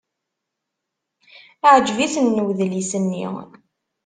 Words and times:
Yeɛjeb-iten 1.61 2.41
udlis-nni. 2.47 3.25